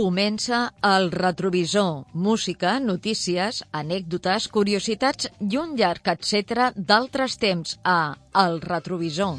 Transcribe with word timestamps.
comença 0.00 0.72
el 0.80 1.10
retrovisor, 1.12 2.06
música, 2.14 2.78
notícies, 2.80 3.58
anècdotes, 3.70 4.46
curiositats 4.48 5.28
i 5.44 5.58
un 5.60 5.74
llarg 5.76 6.08
etc 6.08 6.70
d'altres 6.74 7.36
temps 7.36 7.76
a 7.84 8.16
El 8.32 8.62
retrovisor. 8.64 9.36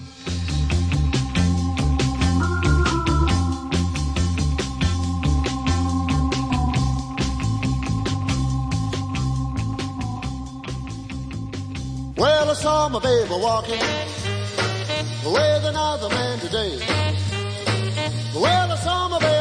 Well, 12.21 12.51
I 12.51 12.53
saw 12.53 12.87
my 12.89 12.99
baby 12.99 13.33
walking 13.33 13.81
with 15.25 15.65
another 15.65 16.09
man 16.09 16.37
today. 16.37 16.77
Well, 18.35 18.71
I 18.71 18.77
saw 18.77 19.09
my 19.09 19.17
baby 19.17 19.40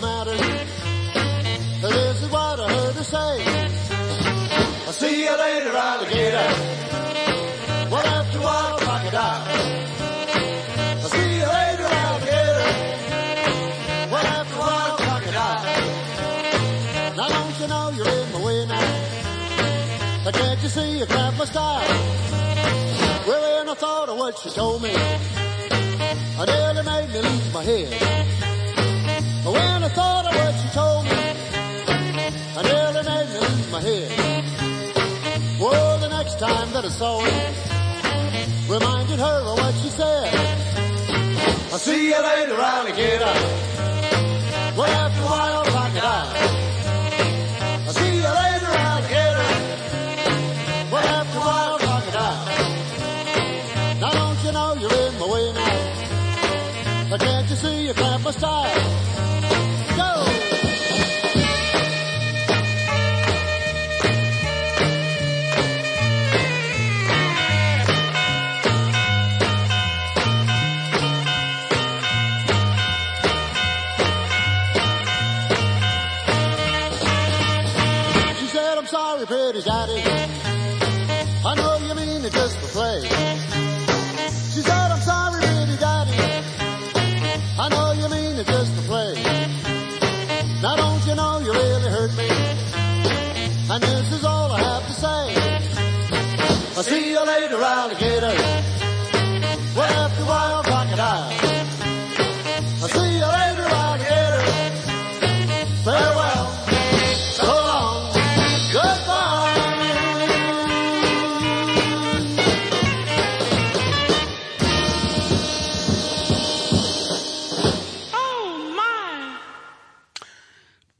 the 0.00 0.06
matter, 0.06 0.36
this 1.80 2.22
is 2.22 2.28
what 2.28 2.60
I 2.60 2.68
heard 2.68 2.94
her 2.96 3.02
say. 3.02 3.36
I'll 4.86 4.92
see 4.92 5.24
you 5.24 5.38
later, 5.38 5.74
alligator. 5.74 6.48
Well, 7.90 8.06
after 8.06 8.38
a 8.38 8.42
while, 8.42 8.78
crocodile. 8.78 9.56
But 20.24 20.34
can't 20.34 20.60
you 20.60 20.68
see 20.68 20.98
you 20.98 21.06
grab 21.06 21.34
my 21.38 21.44
style? 21.44 21.88
Well, 23.28 23.58
when 23.58 23.68
I 23.68 23.74
thought 23.74 24.08
of 24.08 24.18
what 24.18 24.36
she 24.38 24.50
told 24.50 24.82
me, 24.82 24.90
I 24.92 26.44
nearly 26.44 26.82
made 26.82 27.08
me 27.14 27.20
lose 27.28 27.54
my 27.54 27.62
head. 27.62 28.45
When 29.56 29.82
I 29.88 29.88
thought 29.98 30.24
of 30.28 30.34
what 30.40 30.54
she 30.60 30.68
told 30.80 31.04
me, 31.12 31.22
I 32.58 32.62
nearly 32.70 33.02
made 33.10 33.28
me 33.32 33.38
lose 33.40 33.70
my 33.76 33.80
head. 33.88 34.10
Well, 35.60 35.98
the 35.98 36.08
next 36.08 36.38
time 36.38 36.68
that 36.74 36.84
I 36.84 36.88
saw 37.00 37.20
her, 37.20 37.48
reminded 38.74 39.18
her 39.18 39.38
of 39.50 39.56
what 39.58 39.74
she 39.82 39.88
said. 39.88 40.34
I'll 41.72 41.78
see 41.78 42.08
you 42.10 42.20
later, 42.30 42.60
alligator. 42.60 43.34
Well, 44.76 44.90
after 45.04 45.22
a 45.22 45.26
while, 45.26 45.55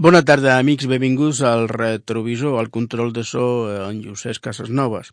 Bona 0.06 0.20
tarda, 0.22 0.52
amics, 0.62 0.86
benvinguts 0.86 1.40
al 1.42 1.64
retrovisor, 1.66 2.60
al 2.60 2.68
control 2.70 3.08
de 3.12 3.24
so 3.26 3.46
eh, 3.66 3.78
en 3.88 3.96
Llucès 4.04 4.38
Casasnoves. 4.38 5.08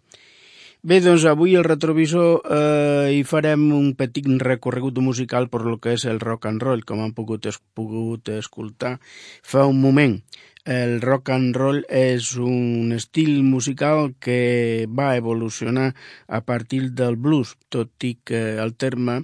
Bé, 0.85 0.99
doncs 1.01 1.23
avui 1.25 1.55
al 1.57 1.65
retrovisor 1.65 2.43
eh, 2.45 3.07
hi 3.15 3.23
farem 3.25 3.63
un 3.73 3.95
petit 3.97 4.27
recorregut 4.43 4.99
musical 5.01 5.47
per 5.49 5.63
lo 5.65 5.79
que 5.81 5.95
és 5.97 6.05
el 6.05 6.21
rock 6.21 6.45
and 6.45 6.61
roll, 6.61 6.85
com 6.85 7.01
han 7.01 7.15
pogut, 7.17 7.47
es, 7.49 7.57
pogut 7.73 8.29
escoltar 8.35 8.99
fa 9.41 9.65
un 9.65 9.81
moment. 9.81 10.19
El 10.63 11.01
rock 11.01 11.33
and 11.33 11.57
roll 11.57 11.81
és 11.89 12.29
un 12.37 12.93
estil 12.93 13.41
musical 13.43 14.13
que 14.21 14.85
va 14.85 15.15
evolucionar 15.17 15.89
a 16.27 16.43
partir 16.45 16.91
del 16.93 17.17
blues, 17.17 17.57
tot 17.73 18.05
i 18.05 18.13
que 18.21 18.43
el 18.61 18.77
terme 18.77 19.23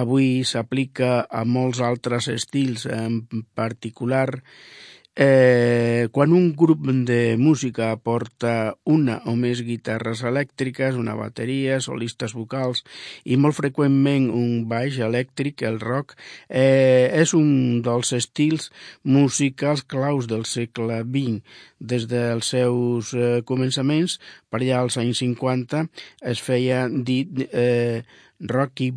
avui 0.00 0.42
s'aplica 0.48 1.20
a 1.28 1.44
molts 1.44 1.84
altres 1.84 2.32
estils, 2.32 2.88
en 2.88 3.20
particular 3.54 4.40
Eh, 5.16 6.08
quan 6.10 6.32
un 6.32 6.56
grup 6.58 6.80
de 7.06 7.36
música 7.38 7.92
porta 8.02 8.74
una 8.82 9.20
o 9.30 9.36
més 9.38 9.60
guitarres 9.62 10.24
elèctriques, 10.26 10.96
una 10.98 11.14
bateria, 11.14 11.76
solistes 11.78 12.34
vocals 12.34 12.82
i 13.22 13.38
molt 13.38 13.54
freqüentment 13.54 14.26
un 14.34 14.64
baix 14.66 14.98
elèctric, 14.98 15.62
el 15.62 15.78
rock 15.78 16.16
eh, 16.48 17.14
és 17.14 17.30
un 17.38 17.78
dels 17.86 18.10
estils 18.18 18.72
musicals 19.06 19.84
claus 19.86 20.26
del 20.26 20.42
segle 20.50 20.98
XX. 21.04 21.46
Des 21.78 22.08
dels 22.10 22.50
seus 22.56 23.14
eh, 23.14 23.38
començaments, 23.46 24.18
per 24.50 24.64
allà 24.64 24.82
als 24.82 24.98
anys 24.98 25.22
50, 25.22 25.86
es 26.26 26.42
feia 26.42 26.88
dir 26.90 27.46
eh, 27.52 28.02
Rocky 28.50 28.90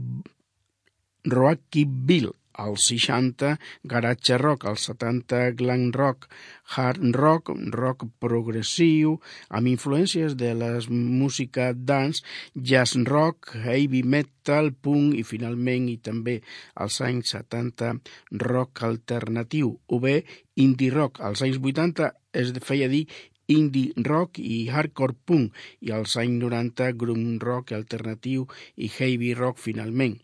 Rockabilly, 1.28 2.34
als 2.58 2.88
60 2.90 3.56
garatge 3.84 4.38
rock, 4.42 4.66
als 4.66 4.88
70 4.90 5.56
glam 5.58 5.92
rock, 5.96 6.28
hard 6.76 7.00
rock, 7.16 7.54
rock 7.72 8.08
progressiu, 8.20 9.18
amb 9.50 9.70
influències 9.72 10.36
de 10.36 10.54
la 10.58 10.72
música 10.90 11.72
dance, 11.74 12.24
jazz 12.54 12.98
rock, 13.08 13.54
heavy 13.64 14.04
metal, 14.04 14.74
punk 14.74 15.16
i 15.16 15.24
finalment 15.24 15.88
i 15.94 15.98
també 16.10 16.40
als 16.76 17.00
anys 17.06 17.36
70 17.38 18.02
rock 18.44 18.84
alternatiu 18.90 19.78
o 19.88 20.02
bé 20.04 20.22
indie 20.56 20.92
rock. 20.94 21.22
Als 21.22 21.46
anys 21.46 21.62
80 21.62 22.12
es 22.34 22.54
feia 22.66 22.90
dir 22.92 23.06
indie 23.48 23.94
rock 24.04 24.42
i 24.44 24.68
hardcore 24.74 25.16
punk 25.26 25.56
i 25.88 25.94
als 25.96 26.18
anys 26.20 26.44
90 26.44 26.92
grum 27.00 27.26
rock 27.40 27.74
alternatiu 27.78 28.46
i 28.76 28.92
heavy 29.00 29.34
rock 29.34 29.62
finalment. 29.64 30.20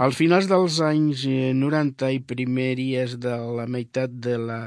Al 0.00 0.14
finals 0.16 0.46
dels 0.48 0.78
anys 0.80 1.26
90 1.28 2.08
i 2.16 2.20
primeries 2.24 3.18
de 3.20 3.34
la 3.58 3.66
meitat 3.68 4.14
de 4.26 4.38
la 4.40 4.60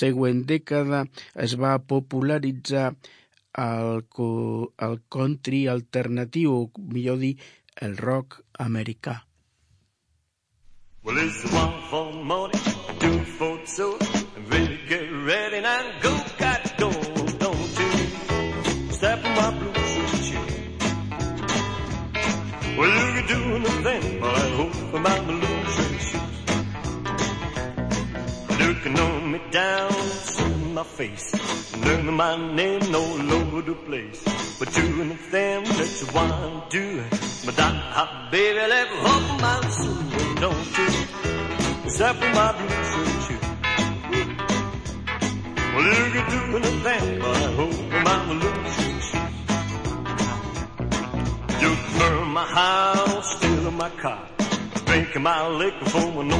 següent 0.00 0.44
dècada 0.46 1.00
es 1.34 1.56
va 1.58 1.72
popularitzar 1.92 2.92
el, 3.58 4.04
el 4.86 4.94
country 5.10 5.64
alternatiu, 5.66 6.54
o 6.54 6.86
millor 6.94 7.18
dir, 7.18 7.34
el 7.82 7.98
rock 7.98 8.38
americà. 8.62 9.18
Well, 11.02 11.18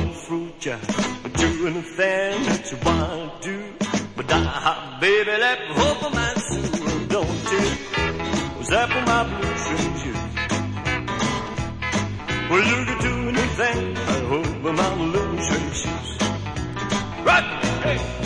own 0.01 0.13
fruit, 0.13 0.67
yeah. 0.67 0.81
Do 1.43 1.67
anything 1.67 2.45
that 2.49 2.71
you 2.71 2.79
wanna 2.85 3.33
do. 3.41 3.59
But 4.17 4.27
die, 4.29 4.99
baby, 5.01 5.31
let 5.47 5.59
me 5.61 5.75
hope 5.75 6.03
of 6.07 6.15
mine 6.15 6.41
soon. 6.49 7.09
Don't 7.09 7.45
you? 7.53 7.65
Was 8.59 8.69
that 8.75 8.89
in 8.99 9.05
my 9.13 9.23
blue 9.31 9.57
shoes, 9.65 10.01
you. 10.07 10.15
Well, 12.51 12.65
you 12.71 12.79
can 12.89 12.99
do 13.09 13.15
anything. 13.33 13.97
I 13.97 14.19
hope 14.33 14.65
I'm 14.69 14.81
on 14.81 15.11
blue 15.11 15.33
shoes. 15.49 15.81
Right, 17.25 17.49
hey. 17.85 18.20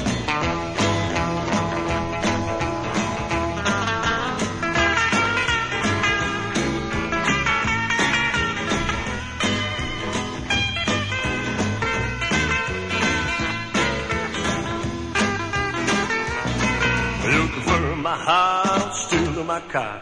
House, 18.25 19.06
stealing 19.06 19.47
my 19.47 19.61
car, 19.61 20.00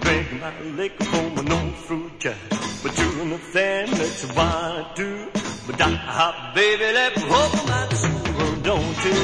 drinking 0.00 0.40
my 0.40 0.60
liquor 0.60 1.04
from 1.04 1.38
an 1.38 1.52
old 1.52 1.74
fruit 1.76 2.18
jar. 2.18 2.34
But 2.82 2.96
doing 2.96 3.30
the 3.30 3.38
thing 3.38 3.90
that 3.90 4.22
you 4.22 4.28
wanna 4.34 4.90
do. 4.96 5.28
But 5.66 5.78
die, 5.78 6.52
baby, 6.54 6.92
let 6.92 7.16
me 7.16 7.22
hope 7.26 7.54
my 7.68 7.88
soul, 8.02 8.56
don't 8.62 9.04
you? 9.06 9.18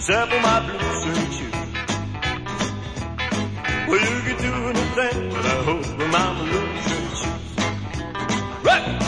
Sample 0.00 0.40
my 0.40 0.60
blue 0.66 0.92
suede 1.00 1.32
shoes. 1.36 1.54
Well, 3.88 4.00
you 4.10 4.18
can 4.26 4.36
do 4.46 4.52
anything, 4.72 5.30
but 5.30 5.46
I 5.46 5.56
hope 5.68 5.86
my 6.16 6.26
blue 6.38 6.68
suede 6.84 7.16
shoes. 7.18 8.64
Right! 8.64 9.05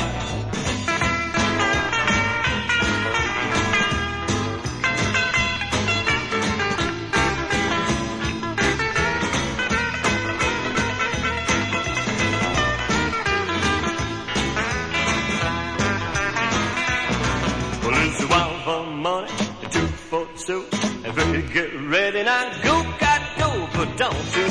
Ready, 21.18 21.42
get 21.52 21.74
ready 21.82 22.22
now, 22.22 22.44
go, 22.62 22.82
got 23.00 23.22
go, 23.38 23.68
but 23.74 23.96
don't 23.96 24.36
you? 24.36 24.48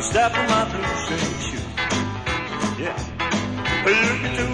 Step 0.00 0.32
on 0.38 0.46
my 0.48 0.64
blue 0.70 0.94
suede 1.04 1.42
shoe. 1.42 1.58
Yeah, 2.82 2.96
well, 3.84 3.94
you 3.94 4.14
can 4.20 4.36
do 4.36 4.44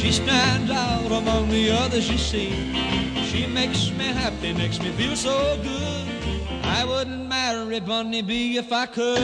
She 0.00 0.12
stands 0.12 0.70
out 0.70 1.12
among 1.12 1.50
the 1.50 1.70
others 1.72 2.10
you 2.10 2.16
see. 2.16 2.50
She 3.26 3.46
makes 3.46 3.90
me 3.90 4.06
happy, 4.06 4.54
makes 4.54 4.80
me 4.80 4.90
feel 4.92 5.14
so 5.14 5.58
good. 5.62 6.08
I 6.64 6.86
wouldn't 6.86 7.28
marry 7.28 7.80
Bonnie 7.80 8.22
Bee 8.22 8.56
if 8.56 8.72
I 8.72 8.86
could. 8.86 9.18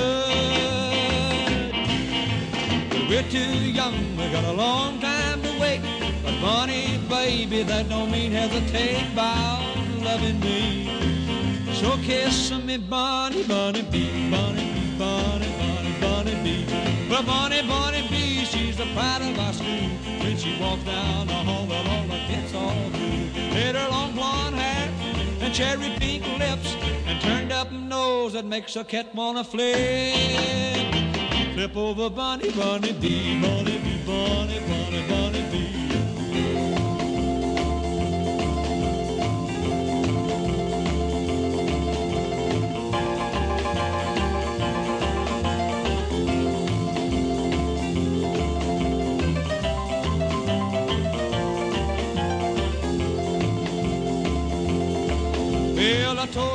But 2.90 3.08
we're 3.08 3.28
too 3.30 3.56
young, 3.72 3.94
we 4.18 4.28
got 4.30 4.44
a 4.44 4.52
long 4.52 5.00
time 5.00 5.40
to 5.42 5.58
wait. 5.58 5.80
But 6.22 6.38
Bonnie, 6.42 6.98
baby, 7.08 7.62
that 7.62 7.88
don't 7.88 8.10
mean 8.10 8.32
hesitate 8.32 9.02
about 9.12 9.64
loving 10.02 10.38
me. 10.40 10.90
So 11.72 11.96
kiss 12.02 12.52
me, 12.52 12.76
Bonnie 12.76 13.44
Bee, 13.44 13.48
Bonnie, 13.48 13.82
Bonnie, 14.30 14.98
Bonnie 14.98 15.46
Bee. 15.46 15.55
Well, 17.08 17.22
Bonnie, 17.22 17.62
Bonnie 17.62 18.06
Bee, 18.08 18.44
she's 18.44 18.76
the 18.76 18.86
pride 18.92 19.22
of 19.22 19.38
our 19.38 19.52
school. 19.52 19.88
When 20.20 20.36
she 20.36 20.58
walks 20.60 20.82
down 20.82 21.28
the 21.28 21.34
hall, 21.34 21.64
well, 21.66 21.88
all 21.88 22.06
the 22.08 22.18
kids 22.26 22.52
all 22.52 22.90
do. 22.90 22.98
Had 23.54 23.76
her 23.76 23.88
long 23.90 24.12
blonde 24.12 24.56
hair 24.56 24.90
and 25.40 25.54
cherry 25.54 25.94
pink 25.98 26.24
lips 26.36 26.74
and 27.06 27.20
turned 27.20 27.52
up 27.52 27.70
nose 27.70 28.32
that 28.32 28.44
makes 28.44 28.74
a 28.74 28.82
cat 28.82 29.14
wanna 29.14 29.44
flip. 29.44 30.16
Flip 31.54 31.76
over 31.76 32.10
Bonnie, 32.10 32.50
Bonnie 32.50 32.92
Bee, 32.92 33.40
Bonnie 33.40 33.78
Bee, 33.78 33.95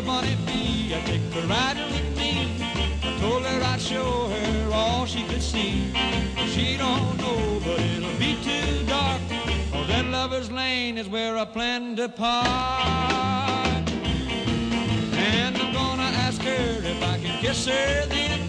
Well, 0.06 0.19
I 0.19 0.21
told 0.21 0.24
Bonnie 0.24 0.38
B 0.45 0.94
I'd 0.94 1.06
take 1.06 1.21
her 1.33 1.48
riding 1.48 1.91
with 1.91 2.17
me. 2.17 2.58
I 3.03 3.20
told 3.20 3.43
her 3.43 3.63
I'd 3.63 3.81
show 3.81 4.29
her 4.29 4.72
all 4.74 5.05
she 5.05 5.24
could 5.24 5.41
see. 5.41 5.93
She 6.48 6.77
don't 6.77 7.17
know, 7.17 7.60
but 7.63 7.79
it'll 7.79 8.17
be 8.17 8.36
too 8.43 8.86
dark. 8.86 9.22
Oh, 9.74 9.86
that 9.88 10.05
lover's 10.05 10.51
lane 10.51 10.98
is 10.98 11.08
where 11.08 11.38
I 11.38 11.46
plan 11.46 11.96
to 11.98 12.10
park. 12.10 12.43
And 15.13 15.58
I'm 15.58 15.74
gonna 15.74 16.12
ask 16.25 16.41
her 16.41 16.81
if 16.84 17.03
I 17.03 17.17
can 17.20 17.39
kiss 17.41 17.65
her 17.65 18.05
then. 18.08 18.39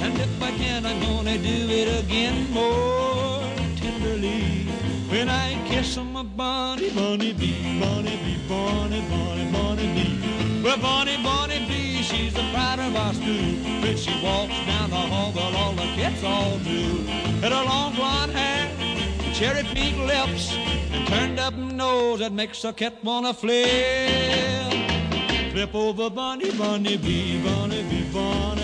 And 0.00 0.18
if 0.18 0.42
I 0.42 0.50
can, 0.52 0.86
I'm 0.86 1.00
gonna 1.00 1.38
do 1.38 1.70
it 1.70 2.04
again 2.04 2.50
more 2.52 3.42
tenderly. 3.76 4.66
When 5.08 5.28
I 5.28 5.62
kiss 5.68 5.96
on 5.98 6.12
my 6.12 6.22
Bonnie, 6.22 6.90
Bonnie 6.90 7.32
Bee, 7.32 7.80
Bonnie 7.80 8.16
Bee, 8.24 8.38
Bonnie, 8.48 9.04
Bonnie, 9.10 9.52
Bonnie 9.52 9.94
Bee. 9.94 10.31
Well, 10.62 10.78
Bonnie, 10.78 11.20
Bonnie 11.20 11.66
Bee, 11.66 12.02
she's 12.02 12.32
the 12.34 12.48
pride 12.52 12.78
of 12.78 12.94
our 12.94 13.12
school. 13.14 13.52
When 13.82 13.96
she 13.96 14.12
walks 14.22 14.54
down 14.64 14.90
the 14.90 14.96
hall, 14.96 15.32
well, 15.34 15.56
all 15.56 15.72
the 15.72 15.88
kids 15.96 16.22
all 16.22 16.56
do. 16.58 17.02
Had 17.42 17.50
her 17.50 17.64
long 17.64 17.96
blonde 17.96 18.30
hair, 18.30 18.70
cherry 19.34 19.64
pink 19.64 19.98
lips, 19.98 20.52
and 20.92 21.04
turned 21.08 21.40
up 21.40 21.54
nose 21.54 22.20
that 22.20 22.32
makes 22.32 22.64
a 22.64 22.72
cat 22.72 23.02
wanna 23.02 23.34
flip. 23.34 23.68
Flip 25.50 25.74
over 25.74 26.08
Bonnie, 26.08 26.52
Bonnie 26.52 26.96
Bee, 26.96 27.42
Bonnie 27.42 27.82
Bonnie, 27.82 28.04
Bonnie, 28.12 28.61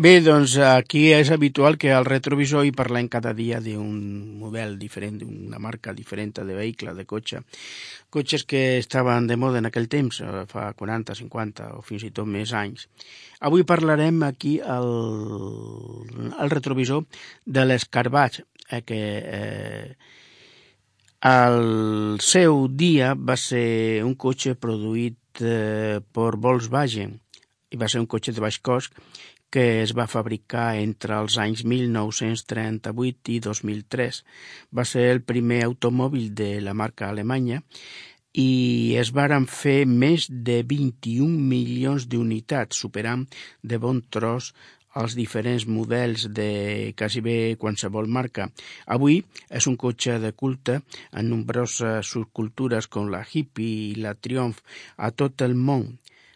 Bé, 0.00 0.22
doncs 0.24 0.54
aquí 0.64 1.10
és 1.12 1.28
habitual 1.28 1.74
que 1.76 1.90
al 1.92 2.06
retrovisor 2.08 2.64
hi 2.64 2.70
parlem 2.72 3.10
cada 3.12 3.34
dia 3.36 3.58
d'un 3.60 3.98
model 4.40 4.78
diferent, 4.80 5.18
d'una 5.20 5.58
marca 5.60 5.92
diferent 5.92 6.32
de 6.38 6.54
vehicle, 6.56 6.94
de 6.96 7.04
cotxe. 7.04 7.42
Cotxes 8.08 8.46
que 8.48 8.78
estaven 8.78 9.26
de 9.28 9.36
moda 9.36 9.60
en 9.60 9.68
aquell 9.68 9.90
temps, 9.92 10.22
eh, 10.24 10.46
fa 10.48 10.70
40, 10.72 11.18
50 11.18 11.66
o 11.76 11.82
fins 11.84 12.06
i 12.08 12.12
tot 12.16 12.24
més 12.24 12.54
anys. 12.56 12.86
Avui 13.44 13.66
parlarem 13.68 14.22
aquí 14.24 14.54
al, 14.64 14.88
al 16.32 16.54
retrovisor 16.56 17.04
de 17.44 17.66
l'Escarbatx, 17.68 18.40
eh, 18.70 18.80
que 18.80 19.02
eh, 19.20 19.96
al 21.28 22.16
seu 22.24 22.70
dia 22.72 23.12
va 23.12 23.36
ser 23.36 24.00
un 24.08 24.16
cotxe 24.16 24.56
produït 24.56 25.44
eh, 25.44 26.00
per 26.00 26.38
Volkswagen 26.40 27.18
i 27.70 27.78
va 27.78 27.86
ser 27.86 28.00
un 28.00 28.08
cotxe 28.08 28.32
de 28.32 28.40
baix 28.42 28.56
cost 28.64 28.96
que 29.50 29.82
es 29.82 29.92
va 29.98 30.06
fabricar 30.10 30.76
entre 30.78 31.18
els 31.18 31.36
anys 31.42 31.64
1938 31.66 33.34
i 33.34 33.40
2003. 33.46 34.22
Va 34.76 34.86
ser 34.86 35.08
el 35.10 35.22
primer 35.26 35.64
automòbil 35.66 36.30
de 36.34 36.52
la 36.64 36.74
marca 36.74 37.10
alemanya 37.10 37.60
i 38.32 38.94
es 38.98 39.10
varen 39.10 39.46
fer 39.50 39.84
més 39.86 40.28
de 40.30 40.60
21 40.62 41.48
milions 41.50 42.06
d'unitats, 42.06 42.78
superant 42.78 43.26
de 43.62 43.78
bon 43.82 44.04
tros 44.08 44.52
els 45.00 45.14
diferents 45.14 45.66
models 45.70 46.26
de 46.34 46.94
quasi 46.98 47.20
bé 47.22 47.56
qualsevol 47.58 48.08
marca. 48.10 48.48
Avui 48.86 49.20
és 49.48 49.66
un 49.70 49.76
cotxe 49.78 50.18
de 50.22 50.32
culte 50.32 50.80
en 51.12 51.30
nombroses 51.30 52.06
subcultures 52.06 52.90
com 52.90 53.10
la 53.10 53.22
hippie 53.22 53.90
i 53.90 54.00
la 54.02 54.14
triomf 54.14 54.62
a 54.96 55.10
tot 55.10 55.46
el 55.46 55.54
món. 55.54 55.86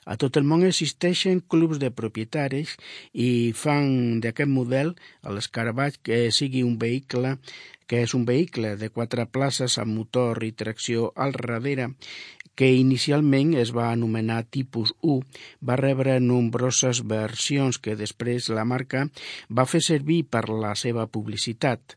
A 0.04 0.16
tot 0.20 0.36
el 0.40 0.44
món 0.48 0.64
existeixen 0.66 1.42
clubs 1.54 1.80
de 1.82 1.90
propietaris 1.90 2.76
i 3.12 3.30
fan 3.56 4.20
d'aquest 4.24 4.50
model, 4.50 4.94
l'escarabat, 5.24 6.00
que 6.02 6.28
sigui 6.30 6.64
un 6.66 6.78
vehicle 6.78 7.38
que 7.86 8.00
és 8.04 8.14
un 8.16 8.24
vehicle 8.24 8.76
de 8.80 8.88
quatre 8.88 9.26
places 9.28 9.76
amb 9.80 9.92
motor 9.98 10.40
i 10.44 10.54
tracció 10.56 11.10
al 11.20 11.36
darrere 11.36 11.90
que 12.54 12.70
inicialment 12.70 13.54
es 13.58 13.72
va 13.74 13.88
anomenar 13.90 14.44
Tipus 14.56 14.94
1, 15.02 15.16
va 15.68 15.76
rebre 15.80 16.20
nombroses 16.22 17.02
versions 17.10 17.80
que 17.82 17.96
després 17.98 18.48
la 18.54 18.64
marca 18.64 19.08
va 19.50 19.66
fer 19.66 19.82
servir 19.82 20.22
per 20.30 20.46
la 20.48 20.74
seva 20.78 21.08
publicitat. 21.10 21.96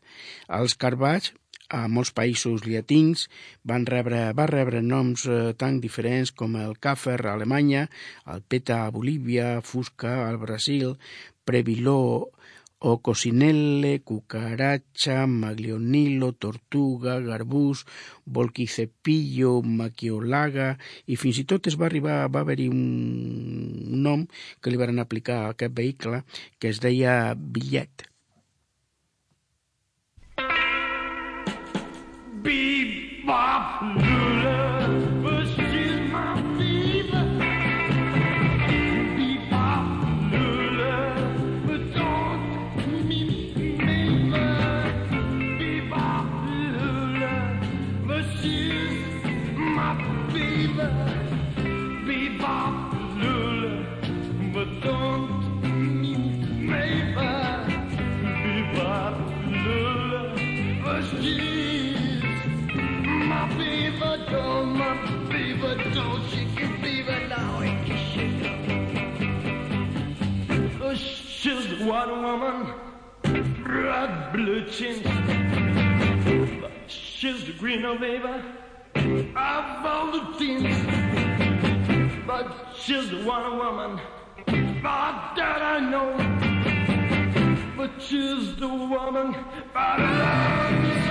Els 0.58 0.74
carbats 0.74 1.32
a 1.68 1.84
molts 1.92 2.12
països 2.16 2.64
llatins 2.64 3.26
van 3.68 3.84
rebre, 3.86 4.20
va 4.38 4.46
rebre 4.48 4.80
noms 4.82 5.26
eh, 5.28 5.52
tan 5.60 5.80
diferents 5.84 6.32
com 6.32 6.56
el 6.56 6.76
Càfer 6.80 7.18
a 7.26 7.34
Alemanya, 7.34 7.88
el 8.32 8.42
Peta 8.42 8.84
a 8.86 8.90
Bolívia, 8.94 9.60
Fusca 9.60 10.28
al 10.28 10.38
Brasil, 10.40 10.96
Previló 11.48 12.30
o 12.80 13.02
cocinelle, 13.02 14.00
cucaracha, 14.00 15.26
maglionilo, 15.26 16.32
tortuga, 16.32 17.18
garbús, 17.20 17.84
volquicepillo, 18.24 19.62
maquiolaga, 19.62 20.76
i 21.06 21.16
fins 21.16 21.40
i 21.42 21.46
tot 21.48 21.66
es 21.66 21.78
va 21.80 21.88
arribar, 21.88 22.20
va 22.30 22.44
haver-hi 22.44 22.68
un 22.70 22.84
nom 24.04 24.28
que 24.62 24.70
li 24.70 24.78
van 24.78 25.02
aplicar 25.02 25.40
a 25.40 25.50
aquest 25.56 25.74
vehicle 25.74 26.22
que 26.60 26.70
es 26.70 26.78
deia 26.84 27.34
bitllet. 27.34 28.06
Bebop 32.42 33.66
Lula, 33.96 34.58
she's 35.54 35.96
my 36.12 36.36
fever. 36.56 37.24
Bebop 39.16 39.86
Lula, 40.32 40.94
but 41.66 41.82
don't 41.94 42.46
mean 43.08 43.30
fever. 43.54 44.50
Bebop 45.58 46.28
Lula, 46.74 47.34
she's 48.40 48.96
my 49.56 49.90
fever. 50.32 50.92
Bebop 52.06 52.74
Lula, 53.20 53.72
but 54.52 54.70
don't. 54.82 55.28
Bebop 58.40 59.16
Lula, 59.64 60.22
but 60.84 61.02
my 61.22 61.77
fever 63.90 64.16
doll, 64.30 64.64
my 64.64 64.96
fever 65.30 65.74
doll, 65.94 66.20
she 66.28 66.44
can 66.56 66.82
fever 66.82 67.20
now, 67.28 67.60
it 67.60 67.86
can 67.86 67.96
shake 68.12 68.42
her. 68.44 68.56
Oh, 70.84 70.94
she's 70.94 71.68
the 71.68 71.84
Wonder 71.86 72.20
Woman, 72.20 72.74
red 73.64 74.32
blue 74.32 74.64
chins. 74.66 75.06
She's 76.86 77.44
the 77.46 77.52
green 77.58 77.84
of 77.84 78.02
Ava, 78.02 78.42
of 78.94 79.86
all 79.86 80.12
the 80.12 80.22
teens. 80.38 80.76
But 82.26 82.74
she's 82.76 83.10
the 83.10 83.24
Wonder 83.24 83.56
Woman, 83.56 84.00
but 84.82 85.34
that 85.36 85.62
I 85.62 85.78
know. 85.80 86.08
But 87.76 87.90
she's 88.02 88.56
the 88.56 88.68
woman 88.68 89.34
I 89.74 89.96
love 89.98 91.07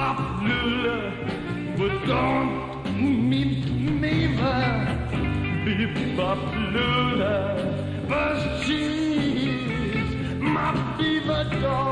Bebop 0.00 0.18
Lula, 0.48 0.98
but 1.76 2.06
don't 2.06 2.50
mean 3.28 4.00
me, 4.00 4.28
Bebop 5.64 6.40
Lula, 6.72 7.36
but 8.08 8.36
she's 8.64 10.10
my 10.40 10.72
fever 10.96 11.44
doll, 11.60 11.89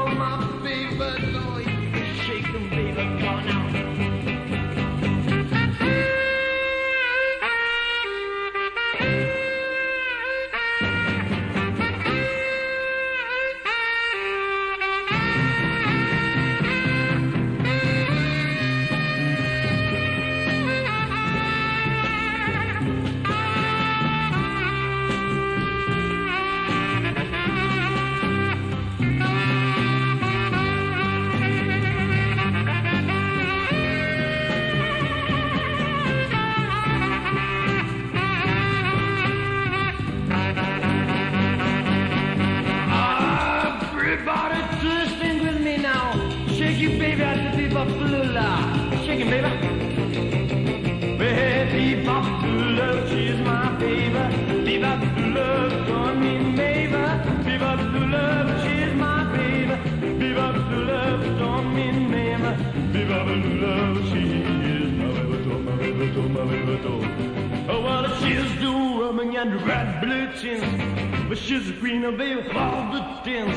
thinking, 49.18 49.30
baby? 49.30 51.16
Well, 51.18 51.66
bebop 51.66 52.40
to 52.42 52.50
love, 52.78 53.08
she's 53.08 53.40
my 53.40 53.78
favorite. 53.78 54.32
Bebop 54.64 55.00
to 55.16 55.26
love, 55.26 55.86
don't 55.88 56.20
mean 56.20 56.54
neighbor. 56.54 57.08
Bebop 57.44 57.80
to 57.92 58.06
love, 58.06 58.62
she's 58.62 58.94
my 58.94 59.36
favorite. 59.36 59.82
Bebop 60.20 60.54
to 60.70 60.76
love, 60.76 61.38
don't 61.38 61.74
mean 61.74 62.10
neighbor. 62.10 62.56
Bebop 62.92 63.42
to 63.42 63.66
love, 63.66 64.08
she 64.08 64.22
is 64.28 64.92
my 64.92 65.14
favorite, 65.14 65.64
my 65.64 65.76
favorite, 65.78 66.30
my 66.30 66.48
favorite. 66.48 66.86
Oh, 66.86 67.00
oh. 67.02 67.70
oh 67.70 67.82
well, 67.82 68.04
she's 68.20 68.60
the 68.60 68.70
woman 68.70 69.36
and 69.36 69.52
the 69.52 69.64
red 69.64 70.00
blue 70.00 70.26
jeans. 70.34 71.28
But 71.28 71.38
she's 71.38 71.66
the 71.66 71.74
queen 71.74 72.04
of 72.04 72.18
all 72.56 72.92
the 72.92 73.02
things. 73.22 73.56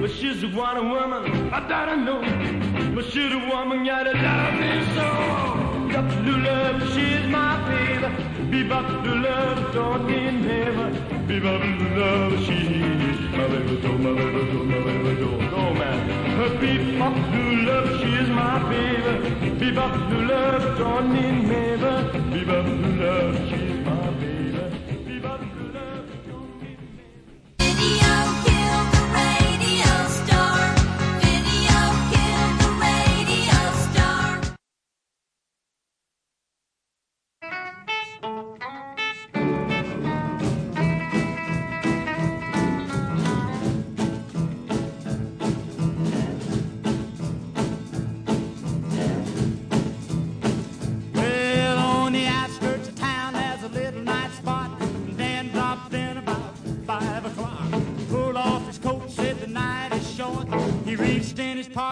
But 0.00 0.10
she's 0.10 0.40
the 0.40 0.48
one 0.48 0.90
woman 0.90 1.52
I 1.52 1.86
don't 1.86 2.04
know 2.04 2.73
should 3.10 3.32
a 3.32 3.38
woman 3.48 3.84
gotta 3.84 4.12
love 4.12 4.54
me 4.60 4.72
so? 4.94 5.08
Got 5.92 6.10
to 6.10 6.22
do 6.24 6.36
love, 6.38 6.82
she's 6.92 7.26
my 7.28 7.52
baby. 7.68 8.08
Bebop 8.50 9.04
to 9.04 9.14
love, 9.14 9.74
don't 9.74 10.10
in 10.10 10.42
heaven. 10.42 10.92
Bebop 11.28 11.62
to 11.78 12.00
love, 12.00 12.32
she's 12.44 12.70
my 13.36 13.46
baby, 13.48 13.80
do, 13.80 13.98
my 13.98 14.12
baby, 14.14 14.50
do, 14.50 14.64
my 14.64 14.78
baby, 14.86 15.14
do, 15.16 15.30
do, 15.52 15.62
man. 15.80 15.98
Her 16.38 16.50
bebop 16.60 17.16
to 17.32 17.42
love, 17.68 17.88
she's 18.00 18.28
my 18.30 18.58
baby. 18.68 19.14
Bebop 19.60 19.94
to 20.10 20.18
love, 20.32 20.78
don't 20.78 21.16
in 21.16 21.44
heaven. 21.44 22.32
Bebop 22.32 22.66
to 22.82 23.04
love, 23.04 23.48
she's 23.48 23.73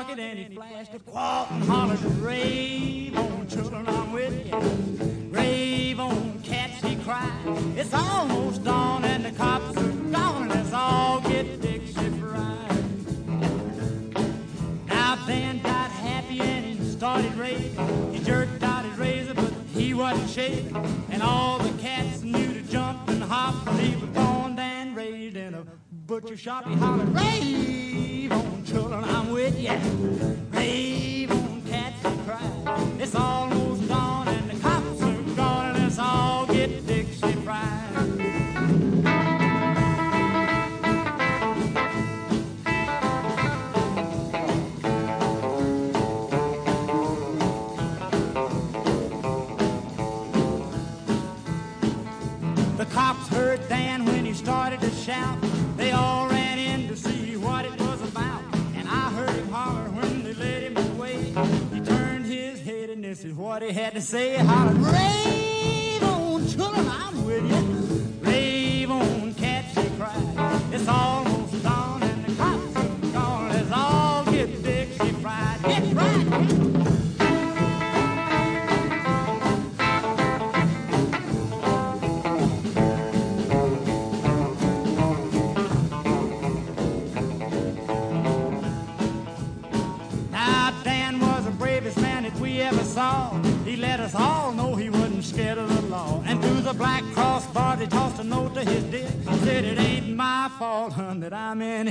market 0.02 0.18
and 0.20 0.38
he 0.38 0.54
flashed 0.54 0.94
a 0.94 0.98
quart 0.98 1.48
and 1.52 1.62
hollered, 1.64 2.02
Rave 2.16 3.16
on, 3.16 3.46
children, 3.46 3.86
I'm 3.86 4.12
with 4.12 4.46
you. 4.46 5.28
Rave 5.30 6.00
on, 6.00 6.42
cats, 6.42 6.84
he 6.84 6.96
cried. 6.96 7.30
It's 7.76 7.94
almost 7.94 8.64
dawn 8.64 9.04
and 9.04 9.24
the 9.24 9.30
cops 9.30 9.76
are 9.76 9.92
gone. 9.92 10.48
Let's 10.48 10.72
all 10.72 11.20
get 11.20 11.60
Dixie 11.60 12.10
fried. 12.18 12.82
Now 14.88 15.24
Dan 15.24 15.62
got 15.62 15.90
happy 15.92 16.40
and 16.40 16.64
he 16.64 16.90
started 16.90 17.34
raving. 17.34 18.12
He 18.12 18.24
jerked 18.24 18.62
out 18.64 18.84
his 18.84 18.98
razor, 18.98 19.34
but 19.34 19.52
he 19.72 19.94
wasn't 19.94 20.30
shaking. 20.30 20.76
And 21.10 21.22
all 21.22 21.58
the 21.58 21.80
cats 21.80 22.22
knew 22.22 22.52
to 22.54 22.62
jump 22.62 23.08
and 23.08 23.22
hop. 23.22 23.64
But 23.64 23.76
he 23.76 23.94
was 23.94 24.10
born 24.10 24.58
and 24.58 24.96
raised 24.96 25.36
in 25.36 25.54
a 25.54 25.64
butcher 25.92 26.36
shop. 26.36 26.66
He 26.66 26.74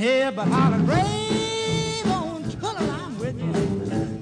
here, 0.01 0.31
but 0.31 0.47
hollered, 0.47 0.87
rave 0.87 2.09
on, 2.09 2.41
children, 2.49 2.89
I'm 2.89 3.19
with 3.19 3.37
you. 3.37 3.53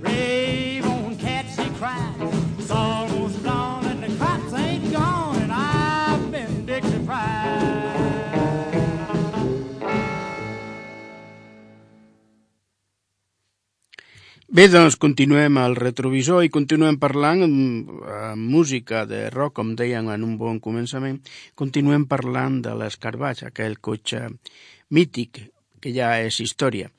Rave 0.04 0.86
on, 0.86 1.16
cats, 1.16 1.56
he 1.56 1.70
cried. 1.80 2.16
It's 2.60 2.70
almost 2.70 3.42
dawn 3.44 3.86
and 3.86 4.04
the 4.04 4.12
cops 4.20 4.54
ain't 4.54 4.92
gone, 4.92 5.38
and 5.38 5.52
I've 5.54 6.32
been 6.32 6.66
Dixie 6.66 7.00
fried. 7.08 7.78
Bé, 14.52 14.66
doncs 14.68 14.98
continuem 15.00 15.62
al 15.62 15.78
retrovisor 15.78 16.44
i 16.44 16.52
continuem 16.52 16.98
parlant 17.00 17.46
amb, 17.46 17.94
amb 18.18 18.50
música 18.58 19.06
de 19.08 19.30
rock, 19.32 19.56
com 19.62 19.72
deien 19.80 20.10
en 20.12 20.26
un 20.28 20.36
bon 20.42 20.60
començament, 20.60 21.22
continuem 21.56 22.04
parlant 22.10 22.60
de 22.66 22.76
l'escarbatx, 22.76 23.46
aquell 23.48 23.78
cotxe 23.80 24.26
mític 24.90 25.46
que 25.82 25.94
ja 25.96 26.14
és 26.22 26.40
història. 26.44 26.90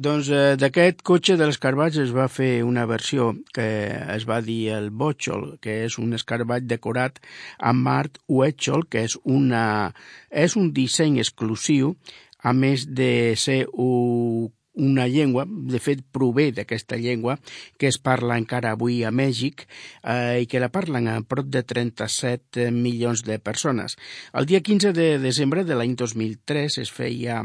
Doncs 0.00 0.30
eh, 0.32 0.54
d'aquest 0.56 1.02
cotxe 1.04 1.36
de 1.36 1.48
l'escarbatx 1.48 1.98
es 2.00 2.12
va 2.16 2.28
fer 2.32 2.62
una 2.64 2.86
versió 2.88 3.32
que 3.52 3.66
es 4.14 4.24
va 4.28 4.38
dir 4.40 4.70
el 4.76 4.88
Botxol, 4.90 5.58
que 5.60 5.82
és 5.84 5.98
un 5.98 6.14
escarbatx 6.16 6.68
decorat 6.70 7.18
amb 7.58 7.90
art 7.90 8.16
Huetxol, 8.28 8.86
que 8.88 9.04
és, 9.08 9.18
una, 9.24 9.92
és 10.30 10.56
un 10.56 10.70
disseny 10.72 11.18
exclusiu, 11.20 11.96
a 12.40 12.54
més 12.56 12.86
de 12.88 13.36
ser 13.36 13.66
un 13.74 14.48
una 14.80 15.06
llengua, 15.08 15.44
de 15.46 15.78
fet 15.82 16.00
prové 16.14 16.50
d'aquesta 16.54 16.96
llengua, 16.96 17.36
que 17.76 17.90
es 17.90 17.98
parla 17.98 18.38
encara 18.38 18.72
avui 18.72 19.02
a 19.04 19.10
Mèxic 19.10 19.66
eh, 19.66 20.40
i 20.44 20.46
que 20.46 20.62
la 20.62 20.70
parlen 20.72 21.08
a 21.10 21.18
prop 21.26 21.50
de 21.50 21.62
37 21.66 22.70
milions 22.70 23.24
de 23.26 23.38
persones. 23.38 23.98
El 24.32 24.46
dia 24.46 24.62
15 24.62 24.94
de 24.96 25.10
desembre 25.18 25.66
de 25.66 25.76
l'any 25.76 25.96
2003 25.98 26.80
es 26.84 26.94
feia 26.94 27.42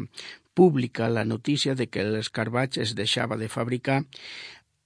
pública 0.55 1.11
la 1.11 1.25
notícia 1.27 1.75
de 1.75 1.87
que 1.91 2.05
l'escarbatx 2.07 2.81
es 2.85 2.95
deixava 2.97 3.37
de 3.37 3.51
fabricar 3.51 4.01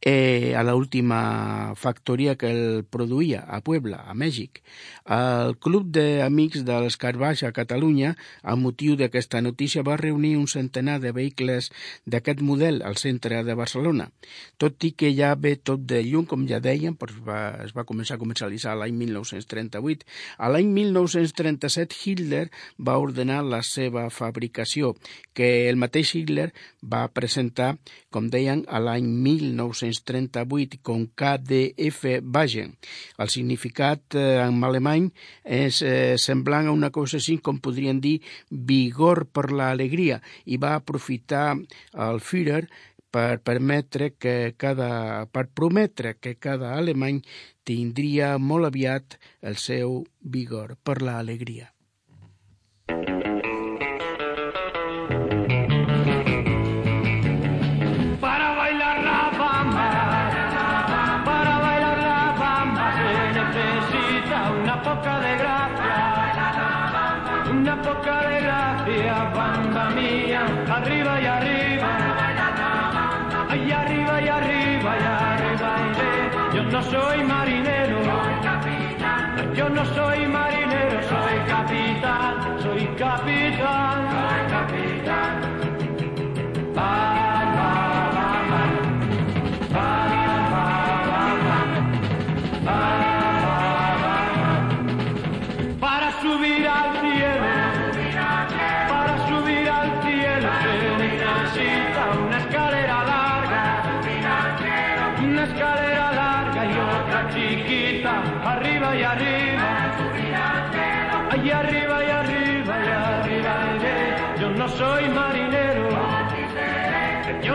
eh, 0.01 0.55
a 0.55 0.63
l'última 0.63 1.73
factoria 1.75 2.35
que 2.39 2.49
el 2.51 2.85
produïa, 2.87 3.43
a 3.47 3.59
Puebla, 3.61 4.03
a 4.07 4.15
Mèxic. 4.15 4.61
El 5.09 5.57
Club 5.59 5.89
d'Amics 5.91 6.63
de 6.67 6.77
l'Escarbaix 6.83 7.43
a 7.43 7.51
Catalunya, 7.55 8.13
amb 8.43 8.63
motiu 8.63 8.95
d'aquesta 8.99 9.41
notícia, 9.41 9.83
va 9.83 9.97
reunir 9.99 10.37
un 10.37 10.47
centenar 10.47 10.99
de 11.03 11.11
vehicles 11.11 11.71
d'aquest 12.05 12.41
model 12.41 12.81
al 12.85 12.95
centre 13.01 13.43
de 13.43 13.55
Barcelona. 13.55 14.09
Tot 14.57 14.83
i 14.87 14.93
que 14.95 15.11
ja 15.15 15.33
ve 15.35 15.55
tot 15.57 15.83
de 15.83 16.01
llum, 16.05 16.25
com 16.29 16.47
ja 16.47 16.61
dèiem, 16.63 16.95
doncs 16.99 17.19
va, 17.25 17.39
es 17.65 17.75
va 17.75 17.87
començar 17.87 18.15
a 18.15 18.23
comercialitzar 18.23 18.77
l'any 18.79 18.95
1938. 18.95 20.07
A 20.37 20.51
l'any 20.53 20.71
1937 20.71 21.99
Hitler 21.99 22.45
va 22.79 22.99
ordenar 23.01 23.41
la 23.43 23.61
seva 23.65 24.07
fabricació, 24.09 24.95
que 25.33 25.69
el 25.69 25.79
mateix 25.81 26.15
Hitler 26.15 26.49
va 26.83 27.07
presentar, 27.11 27.73
com 28.13 28.29
deien, 28.31 28.63
a 28.67 28.79
l'any 28.79 29.07
1938 29.89 30.79
com 30.83 31.05
KDF 31.15 32.19
Wagen. 32.33 32.75
El 33.17 33.31
significat 33.33 34.15
eh, 34.15 34.39
en 34.43 34.61
alemany 34.63 35.09
és 35.43 35.81
eh, 35.81 36.17
semblant 36.21 36.69
a 36.69 36.75
una 36.75 36.91
cosa 36.95 37.17
així 37.19 37.39
com 37.43 37.59
podrien 37.63 38.01
dir 38.03 38.19
vigor 38.49 39.25
per 39.33 39.49
l'alegria 39.51 40.21
i 40.45 40.57
va 40.61 40.75
aprofitar 40.77 41.55
el 42.09 42.21
Führer 42.21 42.67
per 43.09 43.41
permetre 43.41 44.13
que 44.21 44.53
cada, 44.57 45.25
per 45.33 45.47
prometre 45.49 46.15
que 46.21 46.35
cada 46.37 46.75
alemany 46.77 47.23
tindria 47.65 48.37
molt 48.37 48.69
aviat 48.69 49.17
el 49.41 49.57
seu 49.57 50.03
vigor 50.21 50.77
per 50.83 51.01
l'alegria. 51.01 51.73
No 76.71 76.83
soy 76.83 77.23
marinero, 77.23 77.97
yo 79.55 79.69
no 79.69 79.85
soy 79.95 80.27
marinero, 80.27 81.01
soy 81.09 81.39
capitán, 81.47 82.59
soy 82.61 82.85
capitán, 82.97 83.48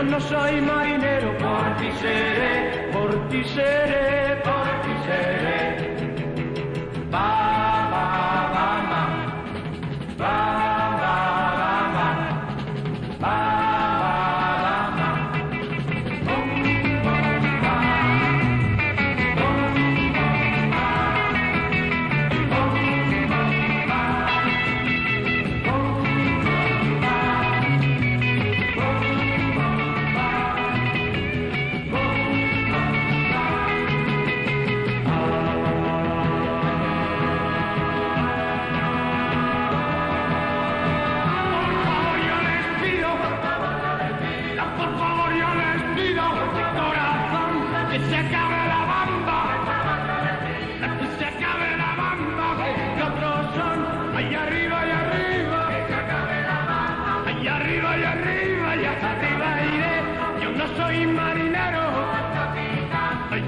no 0.05 0.19
soy 0.19 0.61
marinero, 0.61 1.37
por 1.37 1.77
ti 1.77 1.89
seré, 1.99 2.89
por 2.91 3.29
ti 3.29 3.43
seré, 3.43 4.24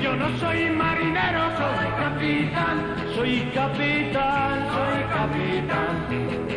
yo 0.07 0.15
no 0.15 0.29
soy 0.39 0.69
marinero, 0.69 1.43
soy 1.57 1.87
capitán, 2.03 2.77
soy 3.13 3.41
capitán, 3.53 4.55
soy 4.73 4.99
capitán. 5.17 6.56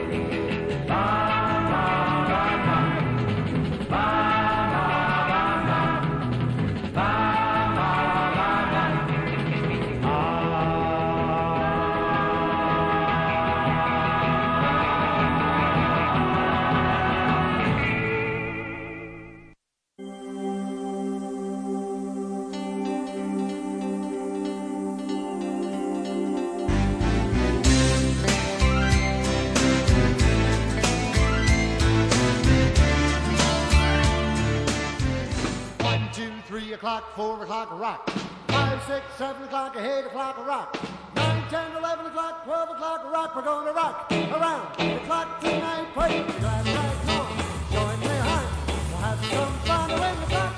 Three 36.60 36.74
o'clock, 36.74 37.16
four 37.16 37.42
o'clock, 37.42 37.70
rock. 37.78 38.10
Five, 38.48 38.82
six, 38.86 39.02
seven 39.16 39.42
o'clock, 39.44 39.74
eight 39.78 40.04
o'clock, 40.04 40.36
rock. 40.46 40.76
Nine, 41.16 41.42
ten, 41.48 41.74
eleven 41.76 42.06
o'clock, 42.06 42.44
twelve 42.44 42.70
o'clock, 42.70 43.10
rock. 43.10 43.34
We're 43.34 43.42
gonna 43.42 43.72
rock 43.72 44.12
around 44.12 44.76
the 44.76 45.00
clock 45.06 45.40
tonight. 45.40 45.86
Put 45.94 46.10
your 46.10 46.24
glass 46.24 46.66
right 46.66 47.08
on. 47.16 47.26
Join 47.72 48.00
me, 48.00 48.16
hon. 48.28 48.44
We'll 48.90 48.98
have 48.98 49.24
some 49.24 49.54
fun 49.64 49.90
when 50.00 50.20
the 50.20 50.26
clock 50.26 50.49